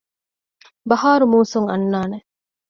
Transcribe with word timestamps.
ބަހާރު 0.89 1.25
މޫސުން 1.33 1.67
އަންނާނެ 1.71 2.17